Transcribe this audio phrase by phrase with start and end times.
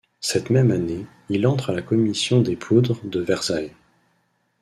[0.19, 3.75] Cette même année, il entre à la commission des Poudres de Versailles.